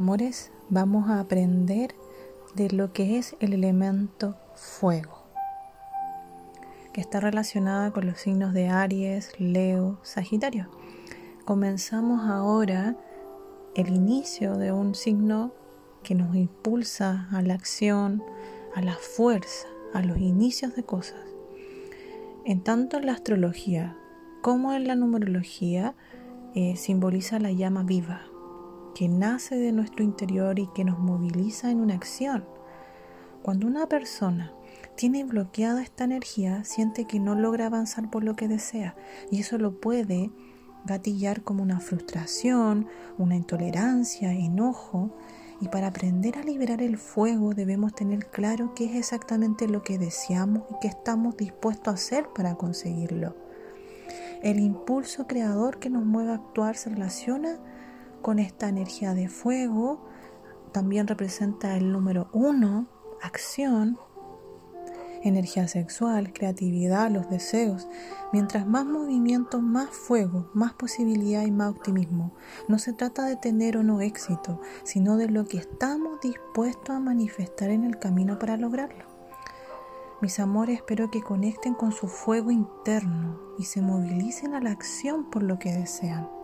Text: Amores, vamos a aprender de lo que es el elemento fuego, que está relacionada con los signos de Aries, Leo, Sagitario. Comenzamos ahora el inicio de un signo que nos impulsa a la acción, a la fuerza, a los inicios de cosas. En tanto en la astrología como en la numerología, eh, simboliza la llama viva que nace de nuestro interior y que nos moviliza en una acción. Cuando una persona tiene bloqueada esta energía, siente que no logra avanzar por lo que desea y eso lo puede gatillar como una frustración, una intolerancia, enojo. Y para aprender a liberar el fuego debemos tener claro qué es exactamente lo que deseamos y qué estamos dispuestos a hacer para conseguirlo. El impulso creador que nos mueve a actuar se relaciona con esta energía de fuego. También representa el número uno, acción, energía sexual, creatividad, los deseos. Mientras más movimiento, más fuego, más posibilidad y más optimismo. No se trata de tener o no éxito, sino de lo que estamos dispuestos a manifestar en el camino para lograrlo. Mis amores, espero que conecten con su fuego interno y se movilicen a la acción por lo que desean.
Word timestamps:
Amores, 0.00 0.50
vamos 0.70 1.10
a 1.10 1.20
aprender 1.20 1.94
de 2.54 2.70
lo 2.70 2.90
que 2.94 3.18
es 3.18 3.36
el 3.38 3.52
elemento 3.52 4.34
fuego, 4.54 5.26
que 6.94 7.02
está 7.02 7.20
relacionada 7.20 7.90
con 7.90 8.06
los 8.06 8.18
signos 8.18 8.54
de 8.54 8.68
Aries, 8.68 9.38
Leo, 9.38 9.98
Sagitario. 10.02 10.70
Comenzamos 11.44 12.22
ahora 12.30 12.96
el 13.74 13.88
inicio 13.88 14.56
de 14.56 14.72
un 14.72 14.94
signo 14.94 15.52
que 16.02 16.14
nos 16.14 16.34
impulsa 16.34 17.28
a 17.30 17.42
la 17.42 17.52
acción, 17.52 18.22
a 18.74 18.80
la 18.80 18.94
fuerza, 18.94 19.68
a 19.92 20.00
los 20.00 20.16
inicios 20.16 20.74
de 20.74 20.82
cosas. 20.82 21.20
En 22.46 22.62
tanto 22.62 22.96
en 22.96 23.04
la 23.04 23.12
astrología 23.12 23.98
como 24.40 24.72
en 24.72 24.86
la 24.86 24.94
numerología, 24.94 25.94
eh, 26.54 26.76
simboliza 26.76 27.38
la 27.38 27.52
llama 27.52 27.82
viva 27.82 28.30
que 28.94 29.08
nace 29.08 29.56
de 29.56 29.72
nuestro 29.72 30.04
interior 30.04 30.58
y 30.58 30.68
que 30.74 30.84
nos 30.84 30.98
moviliza 30.98 31.70
en 31.70 31.80
una 31.80 31.94
acción. 31.94 32.44
Cuando 33.42 33.66
una 33.66 33.88
persona 33.88 34.52
tiene 34.96 35.24
bloqueada 35.24 35.82
esta 35.82 36.04
energía, 36.04 36.64
siente 36.64 37.06
que 37.06 37.20
no 37.20 37.34
logra 37.34 37.66
avanzar 37.66 38.10
por 38.10 38.22
lo 38.22 38.36
que 38.36 38.48
desea 38.48 38.94
y 39.30 39.40
eso 39.40 39.56
lo 39.58 39.80
puede 39.80 40.30
gatillar 40.84 41.42
como 41.42 41.62
una 41.62 41.80
frustración, 41.80 42.86
una 43.18 43.36
intolerancia, 43.36 44.32
enojo. 44.32 45.10
Y 45.60 45.68
para 45.68 45.88
aprender 45.88 46.38
a 46.38 46.42
liberar 46.42 46.80
el 46.80 46.96
fuego 46.96 47.52
debemos 47.52 47.94
tener 47.94 48.26
claro 48.30 48.74
qué 48.74 48.86
es 48.86 48.96
exactamente 48.96 49.68
lo 49.68 49.82
que 49.82 49.98
deseamos 49.98 50.62
y 50.70 50.74
qué 50.80 50.88
estamos 50.88 51.36
dispuestos 51.36 51.88
a 51.88 51.94
hacer 51.94 52.28
para 52.34 52.54
conseguirlo. 52.54 53.36
El 54.42 54.58
impulso 54.58 55.26
creador 55.26 55.78
que 55.78 55.90
nos 55.90 56.04
mueve 56.04 56.30
a 56.30 56.36
actuar 56.36 56.76
se 56.76 56.88
relaciona 56.88 57.58
con 58.20 58.38
esta 58.38 58.68
energía 58.68 59.14
de 59.14 59.28
fuego. 59.28 60.06
También 60.72 61.06
representa 61.06 61.76
el 61.76 61.92
número 61.92 62.28
uno, 62.32 62.86
acción, 63.22 63.98
energía 65.22 65.68
sexual, 65.68 66.32
creatividad, 66.32 67.10
los 67.10 67.28
deseos. 67.28 67.88
Mientras 68.32 68.66
más 68.66 68.86
movimiento, 68.86 69.60
más 69.60 69.90
fuego, 69.90 70.50
más 70.54 70.72
posibilidad 70.72 71.44
y 71.44 71.50
más 71.50 71.70
optimismo. 71.70 72.32
No 72.68 72.78
se 72.78 72.92
trata 72.92 73.24
de 73.24 73.36
tener 73.36 73.76
o 73.76 73.82
no 73.82 74.00
éxito, 74.00 74.60
sino 74.84 75.16
de 75.16 75.28
lo 75.28 75.46
que 75.46 75.58
estamos 75.58 76.20
dispuestos 76.20 76.90
a 76.96 77.00
manifestar 77.00 77.70
en 77.70 77.84
el 77.84 77.98
camino 77.98 78.38
para 78.38 78.56
lograrlo. 78.56 79.04
Mis 80.20 80.38
amores, 80.38 80.76
espero 80.76 81.10
que 81.10 81.22
conecten 81.22 81.74
con 81.74 81.92
su 81.92 82.06
fuego 82.06 82.50
interno 82.50 83.40
y 83.58 83.64
se 83.64 83.80
movilicen 83.80 84.54
a 84.54 84.60
la 84.60 84.70
acción 84.70 85.30
por 85.30 85.42
lo 85.42 85.58
que 85.58 85.72
desean. 85.72 86.39